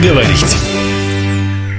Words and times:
Поговорить. 0.00 0.56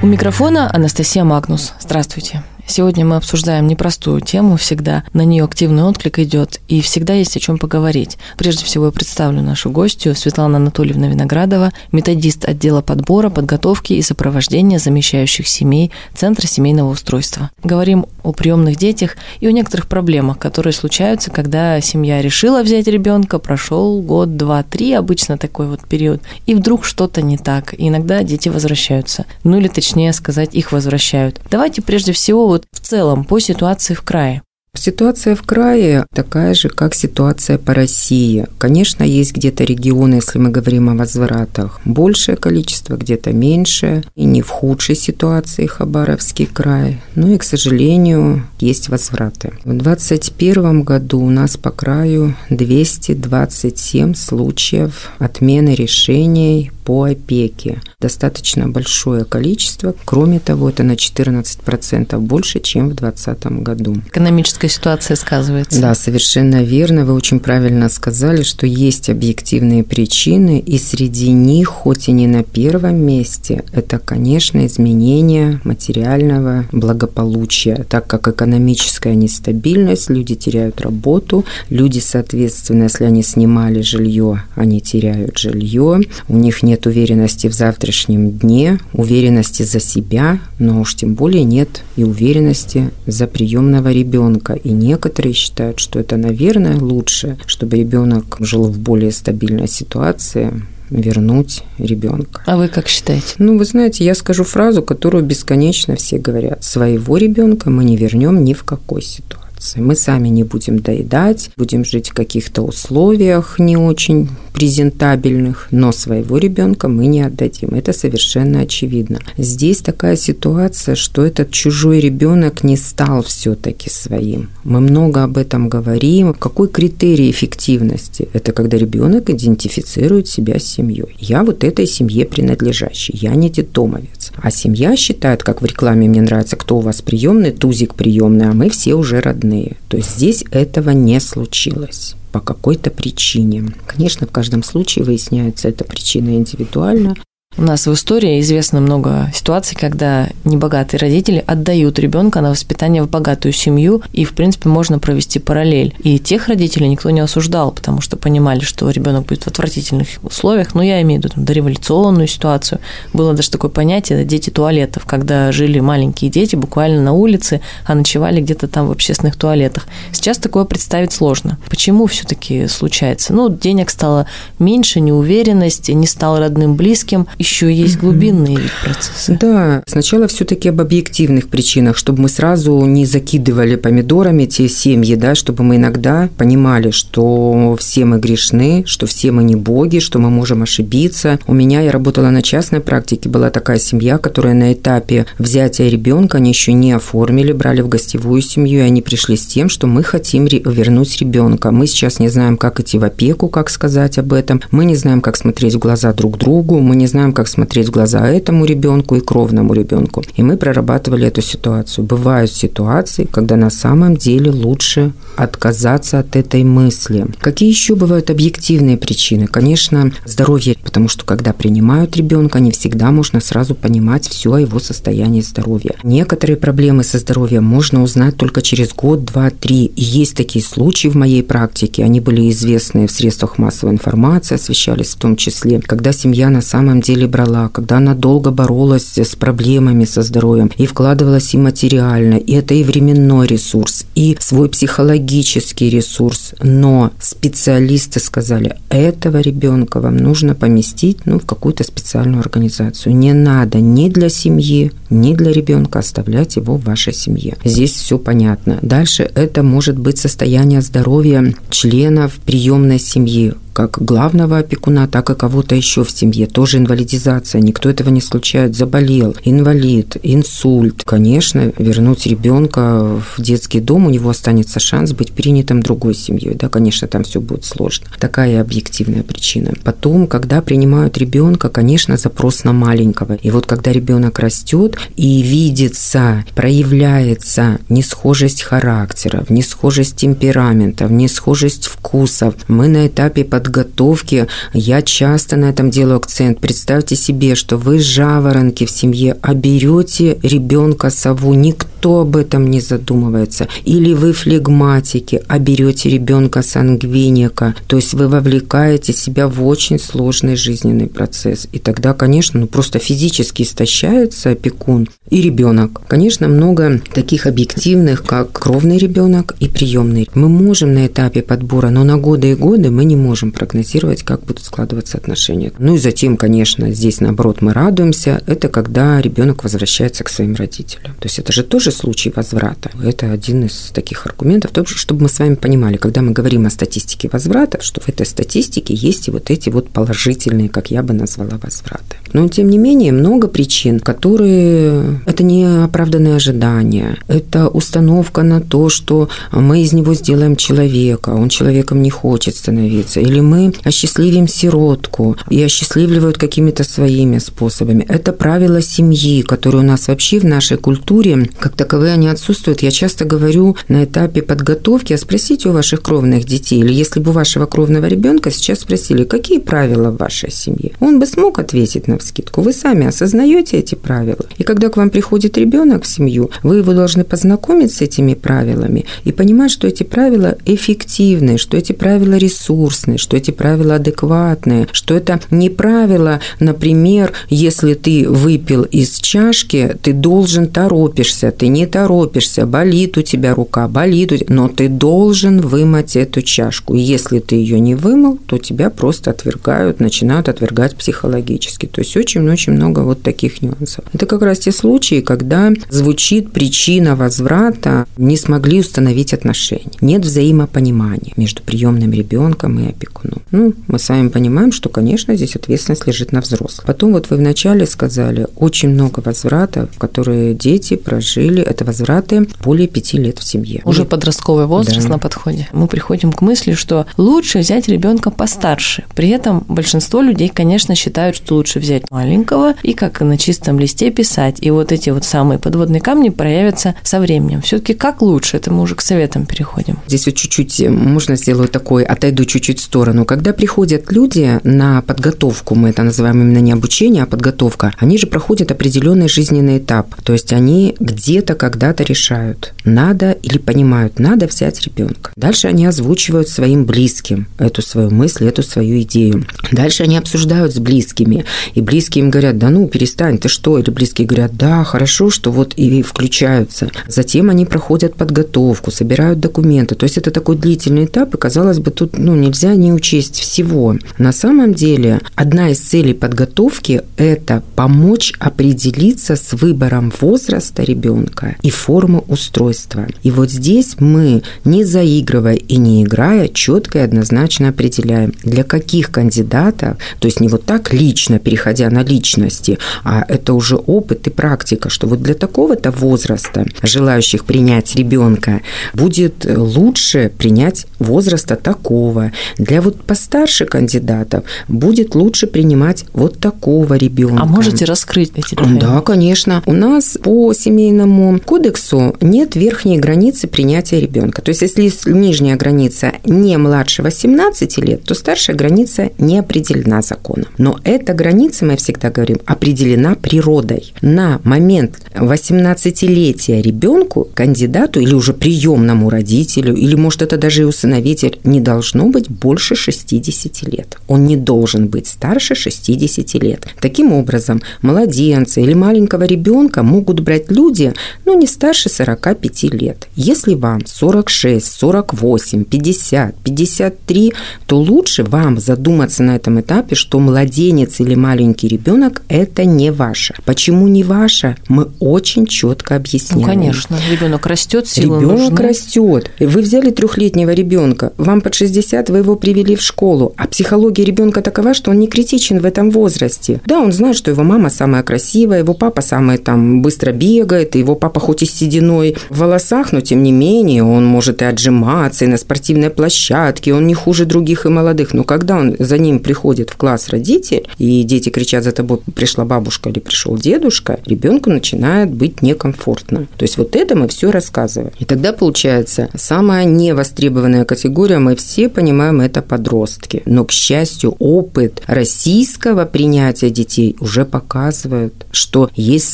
У 0.04 0.06
микрофона 0.06 0.70
Анастасия 0.72 1.24
Магнус. 1.24 1.74
Здравствуйте. 1.80 2.44
Сегодня 2.72 3.04
мы 3.04 3.18
обсуждаем 3.18 3.68
непростую 3.68 4.22
тему 4.22 4.56
всегда, 4.56 5.04
на 5.12 5.26
нее 5.26 5.44
активный 5.44 5.84
отклик 5.84 6.20
идет, 6.20 6.62
и 6.70 6.80
всегда 6.80 7.16
есть 7.16 7.36
о 7.36 7.42
чем 7.42 7.58
поговорить. 7.58 8.18
Прежде 8.38 8.64
всего 8.64 8.86
я 8.86 8.92
представлю 8.94 9.42
нашу 9.42 9.70
гостью 9.72 10.16
Светлана 10.16 10.56
Анатольевна 10.56 11.10
Виноградова, 11.10 11.74
методист 11.92 12.46
отдела 12.46 12.82
подбора, 12.82 13.30
подготовки 13.30 13.92
и 13.92 14.02
сопровождения 14.02 14.80
замещающих 14.80 15.50
семей 15.50 15.92
Центра 16.16 16.48
семейного 16.48 16.92
устройства. 16.92 17.52
Говорим 17.62 18.06
о 18.24 18.32
приемных 18.32 18.78
детях 18.78 19.18
и 19.42 19.48
о 19.48 19.52
некоторых 19.52 19.88
проблемах, 19.88 20.40
которые 20.40 20.72
случаются, 20.72 21.30
когда 21.30 21.82
семья 21.82 22.22
решила 22.22 22.64
взять 22.64 22.88
ребенка, 22.88 23.38
прошел 23.40 24.02
год, 24.02 24.38
два, 24.38 24.64
три, 24.64 24.94
обычно 24.94 25.38
такой 25.38 25.68
вот 25.68 25.82
период, 25.90 26.22
и 26.46 26.56
вдруг 26.56 26.86
что-то 26.86 27.22
не 27.22 27.38
так, 27.38 27.74
и 27.74 27.90
иногда 27.90 28.24
дети 28.24 28.48
возвращаются. 28.48 29.26
Ну 29.44 29.58
или 29.58 29.68
точнее 29.68 30.14
сказать, 30.14 30.56
их 30.56 30.72
возвращают. 30.72 31.42
Давайте 31.52 31.82
прежде 31.82 32.14
всего 32.14 32.48
вот 32.48 32.61
в 32.72 32.80
целом 32.80 33.24
по 33.24 33.40
ситуации 33.40 33.94
в 33.94 34.02
крае? 34.02 34.42
Ситуация 34.74 35.36
в 35.36 35.44
крае 35.44 36.06
такая 36.14 36.54
же, 36.54 36.70
как 36.70 36.96
ситуация 36.96 37.58
по 37.58 37.74
России. 37.74 38.48
Конечно, 38.58 39.04
есть 39.04 39.34
где-то 39.34 39.66
регионы, 39.66 40.16
если 40.16 40.40
мы 40.40 40.50
говорим 40.50 40.90
о 40.90 40.96
возвратах, 40.96 41.82
большее 41.84 42.38
количество, 42.38 42.96
где-то 42.96 43.34
меньше. 43.34 44.04
И 44.16 44.24
не 44.24 44.42
в 44.42 44.50
худшей 44.50 44.96
ситуации 44.96 45.66
Хабаровский 45.66 46.46
край. 46.46 47.02
Ну 47.16 47.34
и, 47.34 47.38
к 47.38 47.44
сожалению, 47.44 48.48
есть 48.60 48.88
возвраты. 48.88 49.54
В 49.66 49.74
2021 49.78 50.84
году 50.84 51.20
у 51.20 51.30
нас 51.30 51.58
по 51.58 51.72
краю 51.72 52.36
227 52.50 54.14
случаев 54.14 55.12
отмены 55.20 55.76
решений 55.76 56.72
по 56.92 57.06
опеке. 57.06 57.82
Достаточно 58.02 58.68
большое 58.68 59.24
количество. 59.24 59.96
Кроме 60.04 60.42
того, 60.42 60.70
это 60.70 60.84
на 60.84 60.96
14% 60.96 62.20
больше, 62.20 62.60
чем 62.60 62.90
в 62.90 62.96
2020 62.96 63.46
году. 63.64 63.96
Экономическая 64.08 64.68
ситуация 64.68 65.16
сказывается. 65.16 65.80
Да, 65.80 65.96
совершенно 65.96 66.64
верно. 66.64 67.06
Вы 67.06 67.14
очень 67.14 67.40
правильно 67.40 67.88
сказали, 67.88 68.44
что 68.44 68.68
есть 68.68 69.10
объективные 69.10 69.86
причины, 69.86 70.60
и 70.60 70.78
среди 70.78 71.30
них, 71.30 71.70
хоть 71.70 72.10
и 72.10 72.12
не 72.12 72.28
на 72.28 72.44
первом 72.44 72.98
месте, 72.98 73.64
это, 73.72 73.98
конечно, 73.98 74.66
изменение 74.66 75.62
материального 75.64 76.66
благополучия, 76.74 77.86
так 77.88 78.06
как 78.06 78.28
экономическая 78.28 79.16
нестабильность, 79.16 80.10
люди 80.10 80.36
теряют 80.36 80.82
работу, 80.82 81.46
люди, 81.70 82.00
соответственно, 82.00 82.84
если 82.84 83.06
они 83.06 83.24
снимали 83.24 83.80
жилье, 83.80 84.44
они 84.56 84.82
теряют 84.82 85.38
жилье, 85.38 86.02
у 86.28 86.36
них 86.36 86.64
нет 86.64 86.81
уверенности 86.88 87.48
в 87.48 87.54
завтрашнем 87.54 88.32
дне, 88.32 88.80
уверенности 88.94 89.64
за 89.64 89.80
себя, 89.80 90.40
но 90.60 90.82
уж 90.82 90.96
тем 90.96 91.16
более 91.16 91.44
нет 91.44 91.84
и 91.96 92.04
уверенности 92.04 92.92
за 93.06 93.28
приемного 93.28 93.92
ребенка. 93.92 94.54
И 94.54 94.70
некоторые 94.70 95.34
считают, 95.34 95.80
что 95.80 96.00
это, 96.00 96.18
наверное, 96.18 96.78
лучше, 96.78 97.38
чтобы 97.46 97.78
ребенок 97.78 98.38
жил 98.40 98.66
в 98.66 98.80
более 98.80 99.12
стабильной 99.12 99.68
ситуации, 99.68 100.52
вернуть 100.90 101.64
ребенка. 101.78 102.42
А 102.46 102.58
вы 102.58 102.68
как 102.68 102.88
считаете? 102.88 103.36
Ну, 103.38 103.58
вы 103.58 103.66
знаете, 103.66 104.04
я 104.04 104.14
скажу 104.14 104.44
фразу, 104.44 104.84
которую 104.84 105.24
бесконечно 105.24 105.96
все 105.96 106.18
говорят. 106.18 106.64
Своего 106.64 107.18
ребенка 107.18 107.70
мы 107.70 107.86
не 107.86 107.96
вернем 107.96 108.44
ни 108.44 108.54
в 108.54 108.64
какой 108.64 109.02
ситуации 109.02 109.51
ситуации. 109.62 109.80
Мы 109.80 109.96
сами 109.96 110.30
не 110.30 110.44
будем 110.44 110.80
доедать, 110.80 111.50
будем 111.58 111.86
жить 111.86 112.10
в 112.10 112.14
каких-то 112.14 112.64
условиях 112.64 113.60
не 113.60 113.78
очень 113.78 114.30
презентабельных, 114.54 115.68
но 115.72 115.92
своего 115.92 116.38
ребенка 116.38 116.88
мы 116.88 117.08
не 117.08 117.22
отдадим. 117.22 117.70
Это 117.70 117.94
совершенно 117.94 118.62
очевидно. 118.62 119.20
Здесь 119.38 119.80
такая 119.80 120.16
ситуация, 120.16 120.96
что 120.96 121.26
этот 121.26 121.52
чужой 121.52 122.00
ребенок 122.00 122.64
не 122.64 122.78
стал 122.78 123.24
все-таки 123.24 123.90
своим. 123.90 124.50
Мы 124.64 124.80
много 124.82 125.24
об 125.24 125.38
этом 125.38 125.70
говорим. 125.70 126.34
Какой 126.34 126.68
критерий 126.68 127.32
эффективности? 127.32 128.30
Это 128.34 128.52
когда 128.52 128.78
ребенок 128.78 129.30
идентифицирует 129.30 130.28
себя 130.28 130.60
с 130.60 130.64
семьей. 130.64 131.16
Я 131.20 131.44
вот 131.44 131.64
этой 131.64 131.88
семье 131.88 132.26
принадлежащий, 132.26 133.18
я 133.18 133.34
не 133.36 133.50
детомовец. 133.50 134.32
А 134.36 134.52
семья 134.52 134.96
считает, 134.96 135.44
как 135.44 135.62
в 135.62 135.66
рекламе 135.66 136.08
мне 136.08 136.22
нравится, 136.22 136.56
кто 136.56 136.78
у 136.78 136.82
вас 136.82 137.02
приемный, 137.02 137.52
тузик 137.52 137.96
приемный, 137.96 138.50
а 138.50 138.54
мы 138.54 138.70
все 138.70 138.94
уже 138.94 139.22
родные 139.22 139.51
родные. 139.52 139.78
То 139.88 139.98
есть 139.98 140.16
здесь 140.16 140.44
этого 140.52 140.92
не 140.92 141.20
случилось 141.20 142.16
по 142.32 142.40
какой-то 142.40 142.90
причине. 142.90 143.74
Конечно, 143.86 144.26
в 144.26 144.32
каждом 144.32 144.64
случае 144.64 145.06
выясняется 145.06 145.68
эта 145.68 145.84
причина 145.84 146.36
индивидуально, 146.36 147.16
у 147.58 147.64
нас 147.64 147.86
в 147.86 147.94
истории 147.94 148.40
известно 148.40 148.80
много 148.80 149.30
ситуаций, 149.34 149.76
когда 149.76 150.30
небогатые 150.46 151.00
родители 151.00 151.44
отдают 151.46 152.00
ребенка 152.00 152.40
на 152.40 152.52
воспитание 152.52 153.04
в 153.04 153.10
богатую 153.10 153.52
семью, 153.52 154.02
и, 154.14 154.24
в 154.24 154.34
принципе, 154.34 154.70
можно 154.70 155.00
провести 155.00 155.38
параллель. 155.38 155.94
И 156.00 156.18
тех 156.18 156.48
родителей 156.48 156.88
никто 156.88 157.10
не 157.10 157.20
осуждал, 157.20 157.72
потому 157.72 158.00
что 158.00 158.16
понимали, 158.16 158.62
что 158.62 158.90
ребенок 158.90 159.26
будет 159.26 159.44
в 159.44 159.48
отвратительных 159.48 160.08
условиях. 160.24 160.74
Но 160.76 160.82
я 160.82 161.02
имею 161.02 161.20
в 161.20 161.26
виду 161.26 161.36
там, 161.36 161.44
дореволюционную 161.44 162.28
ситуацию. 162.28 162.80
Было 163.12 163.34
даже 163.34 163.52
такое 163.52 163.70
понятие 163.70 164.24
«дети 164.24 164.50
туалетов», 164.50 165.06
когда 165.06 165.52
жили 165.52 165.82
маленькие 165.82 166.32
дети 166.32 166.56
буквально 166.56 167.02
на 167.02 167.12
улице, 167.12 167.60
а 167.86 167.96
ночевали 167.96 168.40
где-то 168.40 168.70
там 168.70 168.88
в 168.88 168.92
общественных 168.92 169.36
туалетах. 169.36 169.88
Сейчас 170.14 170.38
такое 170.38 170.64
представить 170.64 171.12
сложно. 171.12 171.60
Почему 171.70 172.06
все 172.06 172.26
таки 172.26 172.68
случается? 172.68 173.34
Ну, 173.34 173.50
денег 173.50 173.90
стало 173.90 174.26
меньше, 174.58 175.02
неуверенность, 175.02 175.90
не 175.90 176.08
стал 176.08 176.40
родным, 176.40 176.76
близким– 176.76 177.28
еще 177.42 177.74
есть 177.74 177.98
глубинные 177.98 178.60
процессы. 178.84 179.38
Да, 179.40 179.84
сначала 179.88 180.28
все-таки 180.28 180.70
об 180.70 180.80
объективных 180.80 181.48
причинах, 181.50 181.98
чтобы 181.98 182.22
мы 182.24 182.30
сразу 182.30 182.86
не 182.86 183.06
закидывали 183.06 183.76
помидорами 183.76 184.46
те 184.46 184.70
семьи, 184.70 185.16
да, 185.16 185.36
чтобы 185.36 185.64
мы 185.64 185.78
иногда 185.78 186.30
понимали, 186.38 186.92
что 186.92 187.76
все 187.80 188.06
мы 188.06 188.20
грешны, 188.20 188.84
что 188.86 189.06
все 189.08 189.32
мы 189.32 189.44
не 189.44 189.56
боги, 189.56 190.00
что 190.00 190.20
мы 190.20 190.30
можем 190.30 190.64
ошибиться. 190.64 191.40
У 191.48 191.54
меня, 191.54 191.82
я 191.82 191.92
работала 191.92 192.30
на 192.30 192.42
частной 192.42 192.80
практике, 192.80 193.30
была 193.30 193.50
такая 193.50 193.80
семья, 193.80 194.18
которая 194.18 194.54
на 194.54 194.74
этапе 194.74 195.26
взятия 195.38 195.90
ребенка, 195.90 196.38
они 196.38 196.52
еще 196.52 196.74
не 196.74 196.92
оформили, 196.92 197.52
брали 197.52 197.82
в 197.82 197.90
гостевую 197.90 198.42
семью, 198.42 198.80
и 198.80 198.84
они 198.84 199.02
пришли 199.02 199.36
с 199.36 199.46
тем, 199.46 199.70
что 199.70 199.88
мы 199.88 200.04
хотим 200.04 200.46
вернуть 200.46 201.20
ребенка. 201.20 201.72
Мы 201.72 201.88
сейчас 201.88 202.20
не 202.20 202.30
знаем, 202.30 202.58
как 202.58 202.80
идти 202.80 203.00
в 203.00 203.04
опеку, 203.04 203.48
как 203.48 203.70
сказать 203.70 204.18
об 204.18 204.34
этом. 204.34 204.62
Мы 204.72 204.86
не 204.86 204.96
знаем, 204.96 205.22
как 205.22 205.38
смотреть 205.38 205.76
в 205.76 205.80
глаза 205.80 206.14
друг 206.14 206.38
другу, 206.38 206.80
мы 206.80 206.96
не 206.96 207.08
знаем, 207.08 207.31
как 207.34 207.48
смотреть 207.48 207.88
в 207.88 207.92
глаза 207.92 208.28
этому 208.28 208.66
ребенку 208.66 209.16
и 209.16 209.22
кровному 209.22 209.74
ребенку. 209.74 210.24
И 210.36 210.44
мы 210.44 210.58
прорабатывали 210.58 211.28
эту 211.28 211.42
ситуацию. 211.42 212.06
Бывают 212.06 212.52
ситуации, 212.52 213.28
когда 213.32 213.56
на 213.56 213.70
самом 213.70 214.16
деле 214.16 214.52
лучше 214.52 215.14
отказаться 215.36 216.20
от 216.20 216.36
этой 216.36 216.64
мысли. 216.64 217.26
Какие 217.40 217.70
еще 217.70 217.96
бывают 217.96 218.30
объективные 218.30 218.98
причины? 218.98 219.48
Конечно, 219.48 220.12
здоровье, 220.26 220.76
потому 220.84 221.08
что 221.08 221.26
когда 221.26 221.54
принимают 221.54 222.18
ребенка, 222.18 222.60
не 222.60 222.72
всегда 222.72 223.12
можно 223.12 223.40
сразу 223.40 223.76
понимать 223.76 224.28
все 224.28 224.54
о 224.54 224.60
его 224.60 224.80
состоянии 224.80 225.42
здоровья. 225.42 225.96
Некоторые 226.04 226.58
проблемы 226.58 227.04
со 227.04 227.18
здоровьем 227.18 227.64
можно 227.64 228.04
узнать 228.04 228.38
только 228.38 228.62
через 228.62 228.94
год, 228.94 229.26
два, 229.26 229.50
три. 229.50 229.86
И 229.86 230.02
есть 230.02 230.36
такие 230.36 230.64
случаи 230.64 231.08
в 231.08 231.16
моей 231.16 231.44
практике, 231.44 232.04
они 232.04 232.20
были 232.20 232.50
известны 232.50 233.08
в 233.08 233.12
средствах 233.12 233.58
массовой 233.58 233.94
информации, 233.94 234.56
освещались 234.56 235.10
в 235.10 235.18
том 235.18 235.36
числе, 235.36 235.80
когда 235.80 236.12
семья 236.12 236.50
на 236.50 236.62
самом 236.62 237.02
деле 237.02 237.21
брала, 237.28 237.70
когда 237.70 237.98
она 237.98 238.14
долго 238.14 238.52
боролась 238.52 239.18
с 239.18 239.36
проблемами 239.36 240.06
со 240.06 240.22
здоровьем 240.22 240.72
и 240.78 240.86
вкладывалась 240.86 241.54
и 241.54 241.58
материально, 241.58 242.36
и 242.36 242.54
это 242.54 242.74
и 242.74 242.84
временной 242.84 243.48
ресурс, 243.48 244.06
и 244.16 244.38
свой 244.40 244.70
психологический 244.70 245.90
ресурс. 245.90 246.54
Но 246.62 247.12
специалисты 247.20 248.20
сказали, 248.20 248.78
этого 248.90 249.40
ребенка 249.40 250.00
вам 250.00 250.18
нужно 250.18 250.56
поместить 250.56 251.26
ну, 251.26 251.40
в 251.40 251.46
какую-то 251.46 251.84
специальную 251.84 252.42
организацию. 252.42 253.16
Не 253.16 253.34
надо 253.34 253.80
ни 253.80 254.10
для 254.10 254.30
семьи, 254.30 254.92
ни 255.12 255.36
для 255.36 255.52
ребенка 255.52 256.00
оставлять 256.00 256.56
его 256.56 256.78
в 256.78 256.84
вашей 256.84 257.14
семье. 257.14 257.58
Здесь 257.64 257.92
все 257.92 258.18
понятно. 258.18 258.80
Дальше 258.82 259.30
это 259.36 259.62
может 259.62 260.00
быть 260.00 260.18
состояние 260.18 260.82
здоровья 260.82 261.54
членов 261.70 262.34
приемной 262.46 263.00
семьи, 263.00 263.54
как 263.74 264.02
главного 264.02 264.60
опекуна, 264.60 265.08
так 265.08 265.30
и 265.30 265.36
кого-то 265.36 265.76
еще 265.76 266.04
в 266.04 266.12
семье. 266.12 266.48
Тоже 266.48 266.78
инвалидизация, 266.78 267.62
никто 267.62 267.90
этого 267.90 268.10
не 268.10 268.20
исключает. 268.20 268.76
Заболел, 268.76 269.36
инвалид, 269.44 270.18
инсульт. 270.24 271.04
Конечно, 271.06 271.72
вернуть 271.78 272.26
ребенка 272.28 273.22
в 273.36 273.42
детский 273.42 273.80
дом, 273.80 274.08
у 274.08 274.10
него 274.10 274.30
останется 274.30 274.80
шанс 274.80 275.14
быть 275.14 275.32
принятым 275.32 275.82
другой 275.82 276.16
семьей. 276.16 276.56
Да, 276.56 276.70
конечно, 276.70 277.08
там 277.08 277.24
все 277.24 277.40
будет 277.40 277.66
сложно. 277.66 278.08
Такая 278.20 278.62
объективная 278.62 279.24
причина. 279.24 279.74
Потом, 279.84 280.28
когда 280.28 280.62
принимают 280.62 281.18
ребенка, 281.18 281.70
конечно, 281.70 282.18
запрос 282.18 282.64
на 282.64 282.74
маленького. 282.74 283.34
И 283.34 283.52
вот 283.52 283.66
когда 283.66 283.92
ребенок 283.92 284.40
растет, 284.40 284.98
и 285.16 285.42
видится, 285.42 286.46
проявляется 286.56 287.80
несхожесть 287.90 288.64
характеров, 288.64 289.50
несхожесть 289.50 290.16
темпераментов, 290.16 291.12
несхожесть 291.12 291.88
вкусов. 291.88 292.56
Мы 292.68 292.88
на 292.88 293.08
этапе 293.08 293.44
подготовки, 293.44 294.48
я 294.74 295.02
часто 295.02 295.56
на 295.56 295.66
этом 295.66 295.90
делаю 295.90 296.18
акцент. 296.18 296.60
Представьте 296.60 297.16
себе, 297.16 297.56
что 297.56 297.78
вы 297.78 298.00
жаворонки 298.00 298.86
в 298.86 298.92
семье, 298.92 299.38
а 299.42 299.54
берете 299.54 300.38
ребенка 300.44 301.10
сову, 301.10 301.54
никто 301.54 302.22
об 302.22 302.36
этом 302.36 302.70
не 302.70 302.82
задумывается. 302.82 303.68
Или 303.86 304.14
вы 304.14 304.34
флегматики, 304.34 305.42
а 305.48 305.60
берете 305.60 306.10
ребенка 306.10 306.62
сангвиника, 306.62 307.76
то 307.88 307.96
есть 307.96 308.14
вы 308.14 308.28
вовлекаете 308.28 309.14
себя 309.14 309.48
в 309.48 309.66
очень 309.66 310.00
сложный 310.00 310.56
жизненный 310.56 311.08
процесс. 311.08 311.68
И 311.72 311.80
тогда, 311.80 312.14
конечно, 312.14 312.60
ну 312.60 312.68
просто 312.68 313.00
физически 313.00 313.64
истощается 313.64 314.52
опекун 314.52 314.91
и 315.30 315.42
ребенок. 315.42 316.02
Конечно, 316.08 316.48
много 316.48 317.02
таких 317.14 317.48
объективных, 317.48 318.24
как 318.24 318.52
кровный 318.52 318.98
ребенок 318.98 319.56
и 319.60 319.68
приемный. 319.68 320.30
Мы 320.34 320.50
можем 320.50 320.94
на 320.94 321.08
этапе 321.08 321.42
подбора, 321.42 321.90
но 321.90 322.04
на 322.04 322.18
годы 322.18 322.52
и 322.52 322.56
годы 322.56 322.92
мы 322.92 323.06
не 323.06 323.16
можем 323.16 323.52
прогнозировать, 323.52 324.24
как 324.24 324.44
будут 324.44 324.64
складываться 324.64 325.18
отношения. 325.18 325.72
Ну 325.80 325.96
и 325.96 325.98
затем, 325.98 326.38
конечно, 326.38 326.92
здесь 326.92 327.22
наоборот 327.22 327.62
мы 327.62 327.74
радуемся, 327.74 328.42
это 328.46 328.68
когда 328.68 329.22
ребенок 329.22 329.64
возвращается 329.64 330.24
к 330.24 330.30
своим 330.30 330.56
родителям. 330.56 331.14
То 331.20 331.26
есть 331.26 331.40
это 331.40 331.52
же 331.54 331.64
тоже 331.64 331.92
случай 331.92 332.32
возврата. 332.36 332.92
Это 333.04 333.32
один 333.32 333.66
из 333.66 333.92
таких 333.94 334.26
аргументов, 334.26 334.72
чтобы 334.90 335.24
мы 335.24 335.30
с 335.30 335.40
вами 335.40 335.56
понимали, 335.56 335.98
когда 335.98 336.22
мы 336.22 336.32
говорим 336.32 336.66
о 336.66 336.70
статистике 336.70 337.30
возврата, 337.32 337.80
что 337.82 338.02
в 338.02 338.10
этой 338.10 338.26
статистике 338.26 338.94
есть 338.94 339.28
и 339.28 339.32
вот 339.32 339.50
эти 339.50 339.70
вот 339.70 339.90
положительные, 339.90 340.70
как 340.70 340.92
я 340.92 341.04
бы 341.04 341.14
назвала, 341.14 341.58
возвраты. 341.62 342.18
Но, 342.34 342.48
тем 342.48 342.70
не 342.70 342.78
менее, 342.78 343.12
много 343.12 343.48
причин, 343.48 344.00
которые... 344.00 344.81
Это 345.26 345.44
не 345.44 345.84
оправданные 345.84 346.36
ожидания, 346.36 347.18
это 347.28 347.68
установка 347.68 348.44
на 348.44 348.62
то, 348.62 348.90
что 348.90 349.30
мы 349.52 349.82
из 349.82 349.94
него 349.94 350.14
сделаем 350.14 350.56
человека, 350.56 351.30
он 351.30 351.50
человеком 351.50 352.02
не 352.02 352.10
хочет 352.10 352.56
становиться, 352.56 353.20
или 353.20 353.40
мы 353.40 353.74
осчастливим 353.84 354.48
сиротку 354.48 355.38
и 355.50 355.62
осчастливливают 355.62 356.38
какими-то 356.38 356.84
своими 356.84 357.38
способами. 357.40 358.06
Это 358.08 358.34
правила 358.34 358.82
семьи, 358.82 359.42
которые 359.42 359.84
у 359.84 359.86
нас 359.86 360.08
вообще 360.08 360.40
в 360.40 360.46
нашей 360.46 360.78
культуре, 360.78 361.50
как 361.60 361.76
таковые, 361.76 362.14
они 362.14 362.28
отсутствуют. 362.28 362.82
Я 362.82 362.92
часто 362.92 363.26
говорю 363.26 363.76
на 363.88 364.06
этапе 364.06 364.42
подготовки, 364.42 365.14
а 365.14 365.18
спросите 365.18 365.70
у 365.70 365.72
ваших 365.74 366.02
кровных 366.02 366.46
детей, 366.46 366.80
или 366.80 366.94
если 366.94 367.20
бы 367.20 367.32
у 367.32 367.34
вашего 367.34 367.66
кровного 367.66 368.06
ребенка 368.06 368.52
сейчас 368.52 368.80
спросили, 368.80 369.24
какие 369.24 369.60
правила 369.60 370.12
в 370.12 370.18
вашей 370.18 370.52
семье, 370.52 370.92
он 371.00 371.20
бы 371.20 371.26
смог 371.26 371.60
ответить 371.60 372.08
на 372.08 372.20
скидку. 372.20 372.62
Вы 372.62 372.74
сами 372.74 373.08
осознаете 373.08 373.78
эти 373.78 373.96
правила. 373.96 374.46
И 374.58 374.64
когда 374.72 374.88
к 374.88 374.96
вам 374.96 375.10
приходит 375.10 375.58
ребенок 375.58 376.04
в 376.04 376.08
семью, 376.08 376.50
вы 376.64 376.78
его 376.78 376.94
должны 376.94 377.26
познакомить 377.26 377.92
с 377.92 378.00
этими 378.00 378.36
правилами 378.36 379.04
и 379.26 379.34
понимать, 379.34 379.70
что 379.70 379.86
эти 379.86 380.04
правила 380.04 380.56
эффективны, 380.66 381.58
что 381.58 381.76
эти 381.76 381.92
правила 381.92 382.36
ресурсные, 382.36 383.18
что 383.18 383.36
эти 383.36 383.52
правила 383.52 383.96
адекватные, 383.96 384.88
что 384.94 385.14
это 385.14 385.42
не 385.52 385.70
правило, 385.70 386.40
например, 386.62 387.34
если 387.50 387.96
ты 387.96 388.30
выпил 388.30 388.84
из 388.84 389.20
чашки, 389.20 389.94
ты 390.02 390.14
должен 390.14 390.68
торопишься, 390.68 391.52
ты 391.52 391.68
не 391.68 391.86
торопишься, 391.86 392.66
болит 392.66 393.18
у 393.18 393.24
тебя 393.24 393.54
рука, 393.54 393.90
болит, 393.90 394.50
но 394.50 394.70
ты 394.70 394.88
должен 394.88 395.60
вымыть 395.60 396.16
эту 396.16 396.42
чашку. 396.42 396.96
Если 396.96 397.40
ты 397.40 397.56
ее 397.56 397.82
не 397.82 397.96
вымыл, 397.96 398.40
то 398.46 398.58
тебя 398.58 398.90
просто 398.90 399.32
отвергают, 399.32 400.00
начинают 400.00 400.48
отвергать 400.48 400.96
психологически. 400.96 401.88
То 401.88 402.00
есть 402.00 402.16
очень-очень 402.16 402.72
много 402.72 403.02
вот 403.02 403.22
таких 403.22 403.62
нюансов. 403.62 404.06
Это 404.14 404.26
как 404.26 404.42
раз 404.44 404.51
те 404.60 404.72
случаи, 404.72 405.22
когда 405.22 405.72
звучит 405.90 406.52
причина 406.52 407.16
возврата, 407.16 408.06
не 408.18 408.38
смогли 408.38 408.80
установить 408.80 409.34
отношения. 409.34 409.92
Нет 410.02 410.24
взаимопонимания 410.26 411.34
между 411.38 411.62
приемным 411.64 412.12
ребенком 412.12 412.80
и 412.80 412.90
опекуном. 412.90 413.42
Ну, 413.52 413.74
мы 413.88 414.00
с 414.00 414.10
вами 414.10 414.30
понимаем, 414.30 414.72
что, 414.72 414.90
конечно, 414.90 415.36
здесь 415.36 415.56
ответственность 415.56 416.08
лежит 416.08 416.32
на 416.32 416.42
взрослых. 416.42 416.86
Потом 416.86 417.14
вот 417.14 417.30
вы 417.30 417.38
вначале 417.38 417.86
сказали, 417.86 418.48
очень 418.56 418.90
много 418.90 419.20
возвратов, 419.20 419.90
которые 419.98 420.54
дети 420.54 420.96
прожили, 420.96 421.62
это 421.62 421.86
возвраты 421.86 422.48
более 422.64 422.88
пяти 422.88 423.18
лет 423.18 423.40
в 423.40 423.44
семье. 423.44 423.82
Уже 423.86 424.06
подростковый 424.06 424.66
возраст 424.66 425.04
да. 425.04 425.10
на 425.10 425.20
подходе. 425.20 425.68
Мы 425.74 425.88
приходим 425.88 426.32
к 426.32 426.42
мысли, 426.42 426.74
что 426.74 427.06
лучше 427.18 427.60
взять 427.60 427.88
ребенка 427.88 428.32
постарше. 428.32 429.04
При 429.16 429.30
этом 429.30 429.66
большинство 429.68 430.22
людей, 430.22 430.50
конечно, 430.50 430.96
считают, 430.96 431.36
что 431.36 431.56
лучше 431.56 431.80
взять 431.80 432.10
маленького 432.10 432.76
и 432.84 432.94
как 432.94 433.22
на 433.22 433.38
чистом 433.38 433.80
листе 433.80 434.12
писать. 434.42 434.58
И 434.62 434.72
вот 434.72 434.92
эти 434.92 435.10
вот 435.10 435.26
самые 435.26 435.60
подводные 435.60 436.02
камни 436.02 436.30
проявятся 436.30 436.96
со 437.04 437.20
временем. 437.20 437.62
Все-таки 437.62 437.94
как 437.94 438.22
лучше? 438.22 438.58
Это 438.58 438.72
мы 438.72 438.82
уже 438.82 438.96
к 438.96 439.02
советам 439.02 439.46
переходим. 439.46 440.00
Здесь 440.08 440.26
вот 440.26 440.36
чуть-чуть 440.36 440.90
можно 440.90 441.36
сделаю 441.36 441.68
такой, 441.68 442.04
отойду 442.04 442.46
чуть-чуть 442.46 442.80
в 442.80 442.84
сторону. 442.84 443.26
Когда 443.26 443.54
приходят 443.54 444.12
люди 444.12 444.60
на 444.64 445.02
подготовку, 445.02 445.76
мы 445.76 445.90
это 445.90 446.04
называем 446.04 446.42
именно 446.42 446.60
не 446.60 446.72
обучение, 446.72 447.24
а 447.24 447.26
подготовка, 447.26 447.94
они 447.98 448.18
же 448.18 448.28
проходят 448.28 448.72
определенный 448.72 449.30
жизненный 449.30 449.78
этап. 449.78 450.16
То 450.24 450.34
есть 450.34 450.54
они 450.54 450.96
где-то 451.00 451.56
когда-то 451.56 452.04
решают, 452.04 452.74
надо 452.86 453.32
или 453.32 453.58
понимают, 453.58 454.20
надо 454.20 454.48
взять 454.48 454.82
ребенка. 454.82 455.32
Дальше 455.36 455.68
они 455.68 455.86
озвучивают 455.86 456.50
своим 456.50 456.86
близким 456.86 457.48
эту 457.60 457.82
свою 457.82 458.10
мысль, 458.10 458.48
эту 458.48 458.64
свою 458.64 459.02
идею. 459.02 459.46
Дальше 459.72 460.04
они 460.04 460.18
обсуждают 460.18 460.74
с 460.74 460.80
близкими, 460.80 461.46
и 461.76 461.82
близкие 461.82 462.24
им 462.24 462.32
говорят, 462.32 462.58
да 462.58 462.70
ну, 462.70 462.88
перестань, 462.88 463.38
ты 463.38 463.50
что? 463.50 463.78
Или 463.78 463.92
близкие 463.92 464.28
говорят, 464.32 464.56
да, 464.56 464.84
хорошо, 464.84 465.30
что 465.30 465.52
вот 465.52 465.74
и 465.76 466.02
включаются. 466.02 466.90
Затем 467.08 467.50
они 467.50 467.66
проходят 467.66 468.16
подготовку, 468.16 468.90
собирают 468.92 469.40
документы. 469.40 469.96
То 469.96 470.06
есть 470.06 470.18
это 470.18 470.32
такой 470.32 470.56
длительный 470.56 471.06
этап, 471.06 471.36
и, 471.36 471.38
казалось 471.38 471.80
бы, 471.80 471.92
тут 471.92 472.18
ну, 472.18 472.36
нельзя 472.36 472.76
не 472.76 472.94
учесть 472.94 473.40
всего. 473.40 473.98
На 474.18 474.32
самом 474.32 474.74
деле, 474.74 475.20
одна 475.36 475.72
из 475.72 475.80
целей 475.80 476.14
подготовки– 476.14 477.02
это 477.18 477.62
помочь 477.76 478.34
определиться 478.40 479.36
с 479.36 479.54
выбором 479.54 480.14
возраста 480.22 480.84
ребенка 480.84 481.56
и 481.62 481.70
формы 481.70 482.20
устройства. 482.28 483.08
И 483.24 483.32
вот 483.32 483.52
здесь 483.52 483.96
мы, 484.00 484.44
не 484.64 484.86
заигрывая 484.86 485.56
и 485.56 485.78
не 485.78 486.04
играя, 486.04 486.48
четко 486.48 487.00
и 487.00 487.02
однозначно 487.02 487.70
определяем, 487.70 488.34
для 488.44 488.64
каких 488.64 489.12
кандидатов, 489.12 489.98
то 490.20 490.28
есть 490.28 490.40
не 490.40 490.48
вот 490.48 490.64
так 490.64 490.94
лично, 490.94 491.40
переходя 491.40 491.90
на 491.90 492.04
личности, 492.04 492.78
а 493.04 493.26
это 493.28 493.54
уже 493.54 493.76
опыт 493.76 494.21
и 494.28 494.30
практика, 494.30 494.90
что 494.90 495.08
вот 495.08 495.22
для 495.22 495.34
такого-то 495.34 495.92
возраста 495.92 496.66
желающих 496.84 497.46
принять 497.46 497.96
ребенка 497.96 498.62
будет 498.94 499.46
лучше 499.46 500.32
принять 500.38 500.86
возраста 501.00 501.56
такого. 501.56 502.32
Для 502.58 502.82
вот 502.82 503.02
постарше 503.04 503.66
кандидатов 503.66 504.44
будет 504.68 505.16
лучше 505.16 505.48
принимать 505.48 506.06
вот 506.14 506.40
такого 506.40 506.96
ребенка. 506.96 507.42
А 507.44 507.46
можете 507.46 507.86
раскрыть 507.86 508.32
эти 508.36 508.56
правила? 508.56 508.80
Да, 508.80 509.02
конечно. 509.02 509.64
У 509.66 509.74
нас 509.74 510.18
по 510.22 510.54
семейному 510.54 511.40
кодексу 511.40 512.16
нет 512.22 512.56
верхней 512.56 512.98
границы 512.98 513.48
принятия 513.48 514.00
ребенка. 514.00 514.42
То 514.42 514.50
есть, 514.50 514.62
если 514.62 514.92
нижняя 515.10 515.56
граница 515.56 516.14
не 516.26 516.58
младше 516.58 517.02
18 517.04 517.78
лет, 517.80 518.04
то 518.04 518.14
старшая 518.14 518.56
граница 518.56 519.10
не 519.18 519.40
определена 519.40 520.02
законом. 520.02 520.48
Но 520.58 520.80
эта 520.84 521.14
граница, 521.14 521.66
мы 521.66 521.76
всегда 521.78 522.10
говорим, 522.10 522.40
определена 522.46 523.16
природой. 523.16 523.94
На 524.12 524.42
момент 524.44 525.00
18-летия 525.16 526.62
ребенку, 526.62 527.30
кандидату 527.34 528.02
или 528.02 528.14
уже 528.14 528.34
приемному 528.34 529.10
родителю, 529.10 529.74
или 529.74 529.96
может 529.96 530.22
это 530.22 530.36
даже 530.36 530.64
и 530.64 530.66
усыновитель, 530.66 531.40
не 531.46 531.62
должно 531.62 532.08
быть 532.08 532.30
больше 532.30 532.76
60 532.76 533.64
лет. 533.72 533.98
Он 534.10 534.26
не 534.26 534.36
должен 534.36 534.90
быть 534.90 535.08
старше 535.08 535.56
60 535.56 536.44
лет. 536.44 536.68
Таким 536.82 537.14
образом, 537.14 537.62
младенца 537.82 538.60
или 538.60 538.74
маленького 538.74 539.24
ребенка 539.24 539.82
могут 539.82 540.20
брать 540.20 540.52
люди, 540.52 540.94
ну, 541.26 541.40
не 541.40 541.48
старше 541.48 541.88
45 541.88 542.64
лет. 542.74 543.08
Если 543.16 543.54
вам 543.54 543.86
46, 543.86 544.66
48, 544.66 545.64
50, 545.64 546.36
53, 546.44 547.34
то 547.66 547.78
лучше 547.80 548.26
вам 548.26 548.60
задуматься 548.60 549.24
на 549.24 549.38
этом 549.38 549.62
этапе, 549.62 549.96
что 549.96 550.20
младенец 550.20 551.00
или 551.00 551.16
маленький 551.16 551.70
ребенок– 551.70 552.24
это 552.28 552.66
не 552.66 552.92
ваше. 552.92 553.36
Почему 553.46 553.88
не 553.88 554.01
ваше? 554.04 554.56
Мы 554.68 554.88
очень 555.00 555.46
четко 555.46 555.96
объясняем. 555.96 556.42
Ну, 556.42 556.48
конечно, 556.48 556.98
ребенок 557.10 557.46
растет, 557.46 557.88
силы 557.88 558.22
Ребенок 558.22 558.60
растет. 558.60 559.32
Вы 559.40 559.62
взяли 559.62 559.92
трехлетнего 559.92 560.52
ребенка, 560.52 561.14
вам 561.18 561.42
под 561.42 561.54
60, 561.54 562.10
вы 562.10 562.20
его 562.20 562.36
привели 562.36 562.76
в 562.76 562.82
школу. 562.82 563.34
А 563.38 563.48
психология 563.48 564.04
ребенка 564.04 564.42
такова, 564.42 564.74
что 564.74 564.92
он 564.92 565.00
не 565.00 565.08
критичен 565.08 565.60
в 565.60 565.66
этом 565.66 565.92
возрасте. 565.92 566.62
Да, 566.66 566.80
он 566.80 566.92
знает, 566.92 567.16
что 567.16 567.32
его 567.32 567.44
мама 567.44 567.70
самая 567.70 568.04
красивая, 568.04 568.60
его 568.60 568.74
папа 568.74 569.02
самый 569.02 569.38
там 569.38 569.82
быстро 569.82 570.12
бегает, 570.12 570.76
его 570.76 570.96
папа 570.96 571.20
хоть 571.20 571.44
и 571.44 571.46
с 571.46 571.52
сединой 571.52 572.18
в 572.30 572.40
волосах, 572.40 572.92
но 572.92 573.02
тем 573.02 573.24
не 573.24 573.32
менее 573.32 573.84
он 573.84 574.06
может 574.06 574.42
и 574.42 574.46
отжиматься, 574.46 575.26
и 575.26 575.28
на 575.28 575.38
спортивной 575.38 575.90
площадке, 575.90 576.74
он 576.74 576.88
не 576.88 576.94
хуже 576.94 577.26
других 577.26 577.66
и 577.66 577.70
молодых. 577.70 578.14
Но 578.14 578.24
когда 578.24 578.58
он 578.58 578.76
за 578.80 578.98
ним 578.98 579.20
приходит 579.20 579.70
в 579.70 579.78
класс 579.78 580.10
родитель, 580.10 580.68
и 580.78 581.04
дети 581.04 581.30
кричат 581.30 581.64
за 581.64 581.72
тобой, 581.72 582.00
пришла 582.16 582.46
бабушка 582.46 582.90
или 582.90 583.00
пришел 583.00 583.38
дедушка, 583.38 583.91
ребенку 584.06 584.50
начинает 584.50 585.12
быть 585.12 585.42
некомфортно. 585.42 586.28
То 586.38 586.44
есть 586.44 586.58
вот 586.58 586.76
это 586.76 586.96
мы 586.96 587.08
все 587.08 587.32
рассказываем. 587.32 587.92
И 588.00 588.06
тогда 588.06 588.34
получается 588.34 589.10
самая 589.16 589.66
невостребованная 589.66 590.66
категория, 590.66 591.20
мы 591.20 591.36
все 591.36 591.70
понимаем, 591.70 592.22
это 592.22 592.42
подростки. 592.42 593.24
Но, 593.26 593.46
к 593.46 593.52
счастью, 593.52 594.16
опыт 594.20 594.82
российского 594.88 595.86
принятия 595.86 596.50
детей 596.50 596.96
уже 597.00 597.26
показывает, 597.26 598.14
что 598.32 598.70
есть 598.76 599.14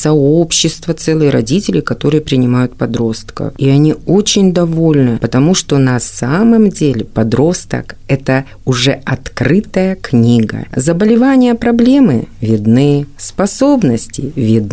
сообщество 0.00 0.94
целые 0.94 1.30
родителей, 1.30 1.80
которые 1.80 2.20
принимают 2.20 2.74
подростков. 2.74 3.52
И 3.58 3.68
они 3.68 3.94
очень 4.06 4.52
довольны, 4.52 5.18
потому 5.18 5.54
что 5.54 5.78
на 5.78 6.00
самом 6.00 6.70
деле 6.70 7.04
подросток– 7.04 7.96
это 8.08 8.44
уже 8.64 9.00
открытая 9.04 9.96
книга. 9.96 10.66
Заболевания, 10.74 11.54
проблемы 11.54 12.26
видны, 12.40 13.06
способности 13.16 14.32
видны, 14.34 14.67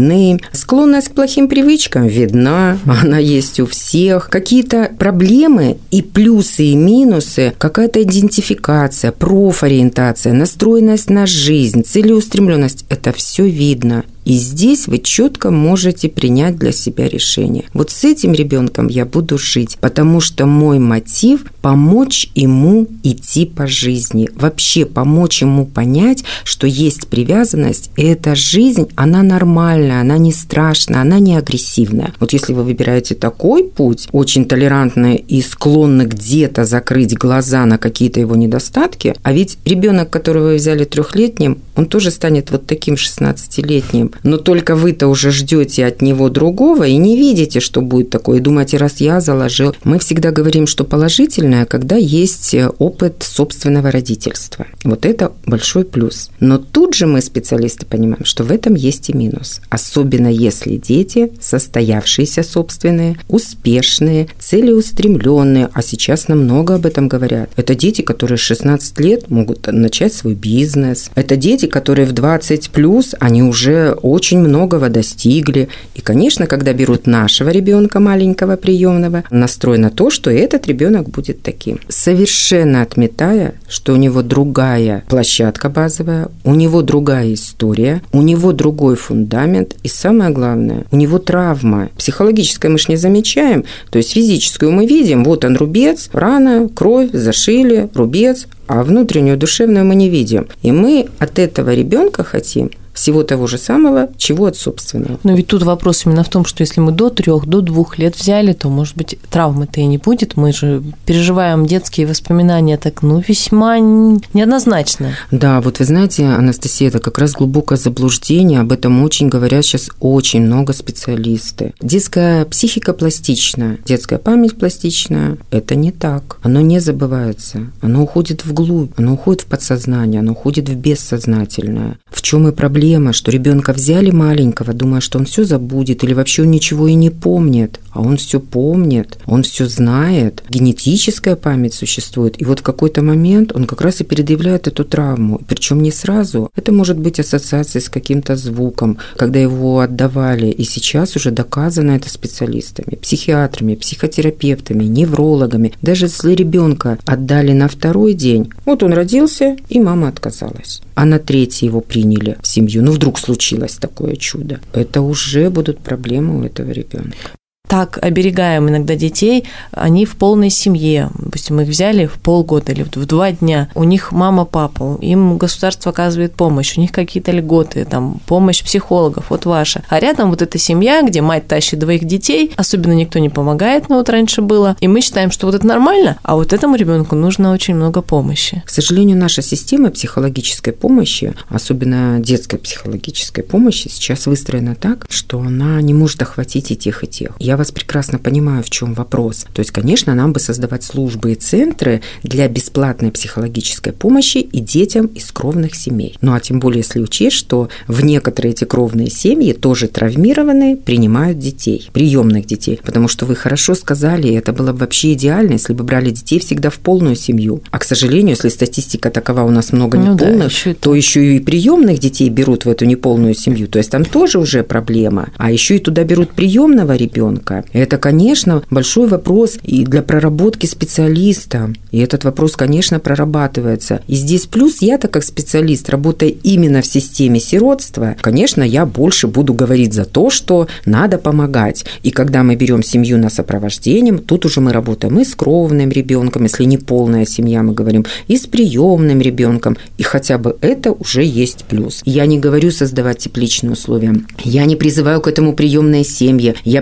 склонность 0.52 1.10
к 1.10 1.14
плохим 1.14 1.48
привычкам 1.48 2.08
видна, 2.08 2.78
она 2.86 3.18
есть 3.18 3.60
у 3.60 3.66
всех. 3.66 4.30
Какие-то 4.30 4.92
проблемы 4.98 5.78
и 5.92 6.02
плюсы, 6.02 6.64
и 6.66 6.76
минусы, 6.76 7.54
какая-то 7.58 8.02
идентификация, 8.02 9.12
профориентация, 9.12 10.34
настроенность 10.34 11.10
на 11.10 11.26
жизнь, 11.26 11.84
целеустремленность– 11.84 12.86
это 12.90 13.12
все 13.12 13.48
видно. 13.48 14.04
И 14.26 14.34
здесь 14.34 14.88
вы 14.88 14.98
четко 14.98 15.52
можете 15.52 16.10
принять 16.10 16.58
для 16.58 16.72
себя 16.72 17.08
решение. 17.08 17.66
Вот 17.74 17.92
с 17.92 18.04
этим 18.04 18.34
ребенком 18.34 18.88
я 18.88 19.06
буду 19.06 19.38
жить, 19.38 19.78
потому 19.80 20.20
что 20.20 20.46
мой 20.46 20.80
мотив– 20.80 21.46
помочь 21.66 22.30
ему 22.36 22.88
идти 23.02 23.48
по 23.48 23.66
жизни. 23.66 24.30
Вообще 24.36 24.86
помочь 24.86 25.42
ему 25.42 25.66
понять, 25.66 26.24
что 26.44 26.68
есть 26.68 27.08
привязанность, 27.08 27.90
и 27.96 28.04
эта 28.04 28.36
жизнь, 28.36 28.88
она 28.94 29.24
нормальная, 29.24 30.02
она 30.02 30.20
не 30.20 30.32
страшная, 30.32 31.02
она 31.02 31.18
не 31.18 31.36
агрессивная. 31.36 32.14
Вот 32.20 32.34
если 32.34 32.54
вы 32.54 32.64
выбираете 32.64 33.16
такой 33.16 33.64
путь, 33.64 34.08
очень 34.12 34.46
толерантный 34.46 35.16
и 35.16 35.42
склонны 35.42 36.04
где-то 36.04 36.66
закрыть 36.66 37.18
глаза 37.18 37.66
на 37.66 37.80
какие-то 37.80 38.20
его 38.20 38.36
недостатки, 38.36 39.16
а 39.24 39.34
ведь 39.34 39.58
ребенок, 39.66 40.12
которого 40.12 40.50
вы 40.50 40.56
взяли 40.58 40.84
трехлетним, 40.84 41.58
он 41.76 41.88
тоже 41.88 42.12
станет 42.12 42.52
вот 42.52 42.68
таким 42.68 42.94
16-летним 42.94 44.12
но 44.24 44.38
только 44.38 44.76
вы-то 44.76 45.08
уже 45.08 45.32
ждете 45.32 45.86
от 45.86 46.02
него 46.02 46.30
другого 46.30 46.86
и 46.88 46.98
не 46.98 47.18
видите, 47.18 47.60
что 47.60 47.82
будет 47.82 48.10
такое, 48.10 48.40
думаете, 48.40 48.78
раз 48.78 49.02
я 49.02 49.22
заложил. 49.22 49.76
Мы 49.84 50.00
всегда 50.00 50.32
говорим, 50.32 50.68
что 50.68 50.84
положительное, 50.84 51.66
когда 51.66 51.96
есть 51.96 52.56
опыт 52.80 53.24
собственного 53.24 53.92
родительства. 53.92 54.68
Вот 54.84 55.06
это 55.06 55.32
большой 55.46 55.86
плюс. 55.86 56.30
Но 56.40 56.58
тут 56.58 56.94
же 56.96 57.08
мы, 57.08 57.22
специалисты, 57.22 57.86
понимаем, 57.86 58.26
что 58.26 58.44
в 58.44 58.52
этом 58.52 58.76
есть 58.76 59.10
и 59.10 59.14
минус. 59.14 59.62
Особенно 59.70 60.28
если 60.28 60.78
дети 60.78 61.32
состоявшиеся 61.40 62.44
собственные, 62.44 63.18
успешные, 63.28 64.28
целеустремленные, 64.40 65.70
а 65.74 65.82
сейчас 65.82 66.28
намного 66.28 66.76
об 66.76 66.86
этом 66.86 67.08
говорят. 67.08 67.50
Это 67.56 67.76
дети, 67.76 68.02
которые 68.02 68.38
16 68.38 69.00
лет 69.00 69.30
могут 69.30 69.68
начать 69.68 70.14
свой 70.14 70.36
бизнес. 70.36 71.10
Это 71.16 71.36
дети, 71.36 71.66
которые 71.66 72.06
в 72.06 72.12
20 72.12 72.70
плюс, 72.70 73.16
они 73.20 73.44
уже 73.44 73.98
очень 74.06 74.40
многого 74.40 74.90
достигли. 74.90 75.68
И, 75.96 76.02
конечно, 76.02 76.46
когда 76.46 76.74
берут 76.74 77.08
нашего 77.08 77.50
ребенка 77.50 78.00
маленького 78.00 78.56
приемного, 78.56 79.24
настрой 79.32 79.80
на 79.80 79.90
то, 79.90 80.12
что 80.12 80.30
этот 80.30 80.68
ребенок 80.68 81.10
будет 81.10 81.42
таким. 81.42 81.80
Совершенно 81.90 82.84
отметая, 82.84 83.56
что 83.68 83.94
у 83.94 83.96
него 83.96 84.22
другая 84.22 85.04
площадка 85.10 85.70
базовая, 85.70 86.30
у 86.44 86.54
него 86.54 86.84
другая 86.84 87.34
история, 87.34 88.04
у 88.12 88.22
него 88.22 88.52
другой 88.52 88.96
фундамент, 88.96 89.76
и 89.82 89.88
самое 89.88 90.30
главное, 90.30 90.86
у 90.92 90.96
него 90.96 91.18
травма. 91.18 91.90
Психологическое 91.98 92.70
мы 92.70 92.78
же 92.78 92.86
не 92.90 92.98
замечаем, 92.98 93.66
то 93.90 93.98
есть 93.98 94.12
физическую 94.12 94.72
мы 94.72 94.86
видим, 94.86 95.24
вот 95.24 95.44
он 95.46 95.58
рубец, 95.58 96.10
рана, 96.14 96.70
кровь, 96.70 97.10
зашили, 97.12 97.90
рубец, 97.96 98.46
а 98.68 98.84
внутреннюю 98.84 99.38
душевную 99.38 99.86
мы 99.86 99.96
не 99.96 100.10
видим. 100.10 100.48
И 100.62 100.72
мы 100.72 101.08
от 101.20 101.40
этого 101.40 101.74
ребенка 101.74 102.24
хотим 102.24 102.70
всего 102.96 103.24
того 103.24 103.46
же 103.46 103.58
самого, 103.58 104.10
чего 104.18 104.46
от 104.46 104.56
собственного. 104.56 105.20
Но 105.24 105.34
ведь 105.34 105.48
тут 105.48 105.62
вопрос 105.64 106.06
именно 106.06 106.24
в 106.24 106.30
том, 106.30 106.46
что 106.46 106.62
если 106.62 106.80
мы 106.80 106.92
до 106.92 107.10
трех, 107.10 107.46
до 107.46 107.62
двух 107.62 108.00
лет 108.00 108.16
взяли, 108.16 108.54
то, 108.54 108.70
может 108.70 108.96
быть, 108.96 109.20
травмы-то 109.30 109.82
и 109.82 109.86
не 109.86 109.98
будет. 109.98 110.38
Мы 110.38 110.54
же 110.54 110.82
переживаем 111.06 111.66
детские 111.66 112.08
воспоминания 112.08 112.78
так, 112.78 113.02
ну, 113.02 113.22
весьма 113.28 113.78
неоднозначно. 113.80 115.12
Да, 115.30 115.60
вот 115.62 115.80
вы 115.80 115.86
знаете, 115.86 116.26
Анастасия, 116.26 116.88
это 116.88 117.00
как 117.00 117.20
раз 117.20 117.34
глубокое 117.34 117.78
заблуждение. 117.78 118.62
Об 118.62 118.72
этом 118.72 119.04
очень 119.04 119.28
говорят 119.28 119.66
сейчас 119.66 119.90
очень 120.00 120.42
много 120.42 120.72
специалисты. 120.72 121.74
Детская 121.82 122.46
психика 122.46 122.94
пластична, 122.94 123.78
детская 123.86 124.20
память 124.20 124.58
пластична. 124.58 125.38
Это 125.52 125.76
не 125.76 125.92
так. 125.92 126.40
Оно 126.44 126.62
не 126.62 126.80
забывается. 126.80 127.68
Оно 127.82 128.04
уходит 128.04 128.46
вглубь, 128.46 128.92
оно 128.96 129.16
уходит 129.16 129.42
в 129.42 129.46
подсознание, 129.48 130.20
оно 130.20 130.32
уходит 130.32 130.70
в 130.70 130.76
бессознательное. 130.76 131.98
В 132.10 132.22
чем 132.22 132.48
и 132.48 132.52
проблема? 132.54 132.85
Проблема, 132.86 133.14
что 133.14 133.32
ребенка 133.32 133.74
взяли 133.74 134.12
маленького, 134.12 134.74
думая, 134.74 135.02
что 135.02 135.18
он 135.18 135.26
все 135.26 135.44
забудет 135.44 136.04
или 136.04 136.14
вообще 136.14 136.44
он 136.44 136.52
ничего 136.52 136.88
и 136.88 136.94
не 136.94 137.10
помнит, 137.10 137.80
а 137.90 138.02
он 138.02 138.18
все 138.18 138.40
помнит, 138.40 139.18
он 139.26 139.42
все 139.42 139.66
знает, 139.68 140.44
генетическая 140.50 141.36
память 141.36 141.74
существует, 141.74 142.40
и 142.40 142.46
вот 142.46 142.60
в 142.60 142.64
какой-то 142.64 143.02
момент 143.02 143.52
он 143.56 143.66
как 143.66 143.82
раз 143.82 144.02
и 144.02 144.04
предъявляет 144.04 144.68
эту 144.68 144.84
травму, 144.86 145.42
причем 145.48 145.82
не 145.82 145.92
сразу. 145.92 146.52
Это 146.56 146.72
может 146.72 147.00
быть 147.00 147.20
ассоциация 147.20 147.80
с 147.80 147.90
каким-то 147.90 148.36
звуком, 148.36 148.98
когда 149.16 149.40
его 149.40 149.80
отдавали, 149.80 150.48
и 150.48 150.64
сейчас 150.64 151.16
уже 151.16 151.32
доказано 151.32 151.92
это 151.92 152.10
специалистами, 152.10 152.96
психиатрами, 152.96 153.76
психотерапевтами, 153.76 154.84
неврологами. 154.84 155.72
Даже 155.82 156.06
если 156.06 156.36
ребенка 156.36 157.00
отдали 157.06 157.54
на 157.54 157.68
второй 157.68 158.14
день, 158.14 158.50
вот 158.66 158.84
он 158.84 158.94
родился, 158.94 159.56
и 159.70 159.80
мама 159.80 160.10
отказалась, 160.10 160.82
а 160.94 161.06
на 161.06 161.18
третий 161.18 161.66
его 161.66 161.82
приняли 161.82 162.38
в 162.42 162.48
семью, 162.48 162.75
ну 162.82 162.92
вдруг 162.92 163.20
случилось 163.20 163.76
такое 163.78 164.16
чудо, 164.16 164.60
это 164.74 165.02
уже 165.02 165.50
будут 165.50 165.80
проблемы 165.80 166.40
у 166.40 166.44
этого 166.44 166.72
ребенка 166.72 167.32
так 167.68 168.00
оберегаем 168.02 168.70
иногда 168.70 168.96
детей, 168.96 169.46
они 169.72 170.06
в 170.06 170.16
полной 170.16 170.50
семье. 170.50 171.10
Допустим, 171.18 171.60
их 171.62 171.68
взяли 171.68 172.06
в 172.06 172.14
полгода 172.14 172.72
или 172.72 172.84
в 172.84 172.90
два 172.90 173.32
дня. 173.32 173.70
У 173.76 173.84
них 173.84 174.12
мама, 174.12 174.46
папа, 174.46 174.98
им 175.02 175.38
государство 175.38 175.92
оказывает 175.92 176.34
помощь, 176.34 176.78
у 176.78 176.82
них 176.82 176.92
какие-то 176.92 177.32
льготы, 177.32 177.86
там, 177.86 178.20
помощь 178.26 178.64
психологов, 178.64 179.26
вот 179.30 179.46
ваша. 179.46 179.84
А 179.90 180.00
рядом 180.00 180.30
вот 180.30 180.42
эта 180.42 180.58
семья, 180.58 181.02
где 181.02 181.22
мать 181.22 181.48
тащит 181.48 181.80
двоих 181.80 182.06
детей, 182.06 182.52
особенно 182.56 182.94
никто 182.94 183.20
не 183.20 183.30
помогает, 183.30 183.90
но 183.90 183.98
вот 183.98 184.10
раньше 184.10 184.42
было. 184.42 184.76
И 184.80 184.88
мы 184.88 185.02
считаем, 185.02 185.32
что 185.32 185.46
вот 185.46 185.56
это 185.56 185.66
нормально, 185.66 186.18
а 186.24 186.36
вот 186.36 186.54
этому 186.54 186.76
ребенку 186.76 187.16
нужно 187.16 187.52
очень 187.52 187.76
много 187.76 188.02
помощи. 188.02 188.64
К 188.66 188.70
сожалению, 188.70 189.18
наша 189.18 189.42
система 189.42 189.90
психологической 189.92 190.74
помощи, 190.74 191.34
особенно 191.50 192.20
детской 192.20 192.58
психологической 192.58 193.44
помощи, 193.44 193.88
сейчас 193.90 194.26
выстроена 194.26 194.76
так, 194.76 195.06
что 195.10 195.40
она 195.40 195.82
не 195.82 195.94
может 195.94 196.22
охватить 196.22 196.72
и 196.72 196.76
тех, 196.76 197.04
и 197.04 197.08
тех. 197.08 197.32
Я 197.40 197.55
я 197.56 197.58
вас 197.58 197.72
прекрасно 197.72 198.20
понимаю, 198.20 198.64
в 198.64 198.70
чем 198.70 198.94
вопрос. 198.94 199.46
То 199.54 199.62
есть, 199.62 199.72
конечно, 199.72 200.14
нам 200.14 200.34
бы 200.34 200.40
создавать 200.40 200.84
службы 200.84 201.32
и 201.32 201.36
центры 201.36 202.02
для 202.22 202.48
бесплатной 202.50 203.12
психологической 203.12 203.94
помощи 203.94 204.40
и 204.40 204.60
детям 204.60 205.08
из 205.08 205.32
кровных 205.32 205.76
семей. 205.76 206.18
Ну 206.22 206.34
а 206.34 206.40
тем 206.42 206.60
более, 206.60 206.80
если 206.80 207.00
учесть, 207.00 207.38
что 207.38 207.70
в 207.88 208.04
некоторые 208.04 208.52
эти 208.52 208.66
кровные 208.66 209.10
семьи 209.10 209.54
тоже 209.54 209.88
травмированные 209.88 210.76
принимают 210.76 211.40
детей, 211.40 211.90
приемных 211.94 212.46
детей. 212.46 212.80
Потому 212.84 213.08
что 213.08 213.26
вы 213.26 213.36
хорошо 213.36 213.74
сказали, 213.74 214.34
это 214.34 214.52
было 214.52 214.74
бы 214.74 214.80
вообще 214.80 215.14
идеально, 215.14 215.54
если 215.54 215.74
бы 215.74 215.86
брали 215.86 216.10
детей 216.10 216.40
всегда 216.40 216.70
в 216.70 216.80
полную 216.80 217.16
семью. 217.16 217.62
А, 217.72 217.80
к 217.80 217.86
сожалению, 217.86 218.32
если 218.32 218.50
статистика 218.50 219.10
такова 219.12 219.44
у 219.44 219.50
нас 219.50 219.72
много 219.72 219.98
ну 219.98 220.14
неполных, 220.14 220.40
да, 220.40 220.46
еще 220.46 220.74
то 220.74 220.94
еще 220.94 221.38
и 221.38 221.40
приемных 221.40 222.00
детей 222.00 222.30
берут 222.30 222.66
в 222.66 222.70
эту 222.70 222.84
неполную 222.84 223.34
семью. 223.34 223.68
То 223.70 223.78
есть 223.78 223.92
там 223.92 224.04
тоже 224.04 224.40
уже 224.40 224.64
проблема. 224.64 225.30
А 225.38 225.52
еще 225.52 225.78
и 225.78 225.80
туда 225.80 226.04
берут 226.04 226.32
приемного 226.32 226.98
ребенка, 226.98 227.45
ребенка. 227.46 227.66
Это, 227.74 227.98
конечно, 227.98 228.64
большой 228.70 229.08
вопрос 229.08 229.58
и 229.64 229.86
для 229.86 230.02
проработки 230.02 230.66
специалиста. 230.66 231.74
И 231.92 232.00
этот 232.00 232.24
вопрос, 232.24 232.56
конечно, 232.56 233.00
прорабатывается. 233.00 234.02
И 234.08 234.16
здесь 234.16 234.46
плюс 234.46 234.82
я-то 234.82 235.08
как 235.08 235.24
специалист, 235.24 235.90
работая 235.90 236.30
именно 236.30 236.82
в 236.82 236.86
системе 236.86 237.40
сиротства, 237.40 238.16
конечно, 238.22 238.64
я 238.64 238.86
больше 238.86 239.28
буду 239.28 239.54
говорить 239.54 239.94
за 239.94 240.06
то, 240.06 240.30
что 240.30 240.68
надо 240.86 241.18
помогать. 241.18 241.86
И 242.04 242.12
когда 242.12 242.44
мы 242.44 242.56
берем 242.56 242.84
семью 242.84 243.18
на 243.18 243.30
сопровождением, 243.30 244.20
тут 244.20 244.46
уже 244.46 244.62
мы 244.62 244.74
работаем 244.74 245.20
и 245.20 245.26
с 245.26 245.36
кровным 245.36 245.90
ребенком, 245.90 246.44
если 246.44 246.66
не 246.66 246.78
полная 246.78 247.26
семья, 247.26 247.64
мы 247.64 247.74
говорим, 247.74 248.06
и 248.28 248.38
с 248.38 248.48
приемным 248.48 249.22
ребенком. 249.22 249.78
И 249.98 250.04
хотя 250.04 250.38
бы 250.38 250.58
это 250.62 250.92
уже 250.92 251.24
есть 251.24 251.66
плюс. 251.66 252.02
Я 252.06 252.26
не 252.26 252.40
говорю 252.40 252.72
создавать 252.72 253.20
тепличные 253.20 253.72
условия. 253.72 254.16
Я 254.44 254.66
не 254.66 254.76
призываю 254.76 255.22
к 255.22 255.28
этому 255.28 255.54
приемные 255.54 256.04
семьи. 256.04 256.56
Я 256.64 256.82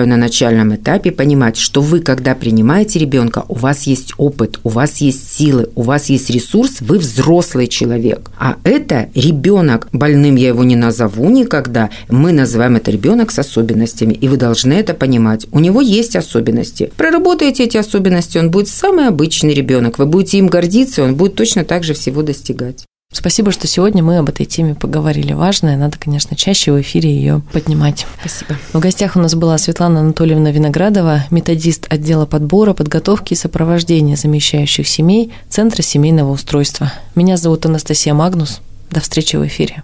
призываю 0.00 0.08
на 0.08 0.16
начальном 0.16 0.74
этапе 0.74 1.10
понимать, 1.10 1.56
что 1.56 1.80
вы, 1.80 2.00
когда 2.00 2.34
принимаете 2.34 2.98
ребенка, 2.98 3.44
у 3.48 3.54
вас 3.54 3.86
есть 3.86 4.12
опыт, 4.18 4.58
у 4.64 4.68
вас 4.68 4.98
есть 4.98 5.32
силы, 5.32 5.68
у 5.74 5.82
вас 5.82 6.10
есть 6.10 6.30
ресурс, 6.30 6.80
вы 6.80 6.98
взрослый 6.98 7.66
человек. 7.66 8.30
А 8.38 8.56
это 8.64 9.08
ребенок, 9.14 9.88
больным 9.92 10.36
я 10.36 10.48
его 10.48 10.64
не 10.64 10.76
назову 10.76 11.28
никогда, 11.30 11.90
мы 12.08 12.32
называем 12.32 12.76
это 12.76 12.90
ребенок 12.90 13.30
с 13.30 13.38
особенностями, 13.38 14.14
и 14.14 14.28
вы 14.28 14.36
должны 14.36 14.74
это 14.74 14.94
понимать. 14.94 15.46
У 15.52 15.60
него 15.60 15.80
есть 15.80 16.16
особенности. 16.16 16.90
Проработаете 16.96 17.64
эти 17.64 17.76
особенности, 17.76 18.38
он 18.38 18.50
будет 18.50 18.68
самый 18.68 19.08
обычный 19.08 19.54
ребенок. 19.54 19.98
Вы 19.98 20.06
будете 20.06 20.38
им 20.38 20.48
гордиться, 20.48 21.02
он 21.04 21.14
будет 21.14 21.34
точно 21.34 21.64
так 21.64 21.84
же 21.84 21.92
всего 21.92 22.22
достигать. 22.22 22.86
Спасибо, 23.12 23.50
что 23.50 23.66
сегодня 23.66 24.04
мы 24.04 24.18
об 24.18 24.28
этой 24.28 24.46
теме 24.46 24.76
поговорили. 24.76 25.32
Важная, 25.32 25.76
надо, 25.76 25.98
конечно, 25.98 26.36
чаще 26.36 26.70
в 26.70 26.80
эфире 26.80 27.12
ее 27.12 27.42
поднимать. 27.52 28.06
Спасибо. 28.20 28.56
В 28.72 28.78
гостях 28.78 29.16
у 29.16 29.18
нас 29.18 29.34
была 29.34 29.58
Светлана 29.58 30.00
Анатольевна 30.00 30.52
Виноградова, 30.52 31.24
методист 31.30 31.86
отдела 31.90 32.24
подбора, 32.24 32.72
подготовки 32.72 33.32
и 33.32 33.36
сопровождения 33.36 34.14
замещающих 34.14 34.86
семей 34.86 35.32
Центра 35.48 35.82
семейного 35.82 36.30
устройства. 36.30 36.92
Меня 37.16 37.36
зовут 37.36 37.66
Анастасия 37.66 38.14
Магнус. 38.14 38.60
До 38.90 39.00
встречи 39.00 39.34
в 39.34 39.44
эфире. 39.44 39.82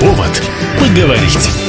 Повод 0.00 0.42
поговорить. 0.78 1.63